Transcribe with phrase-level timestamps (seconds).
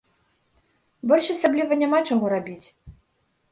[1.11, 2.67] Больш асабліва няма чаго рабіць.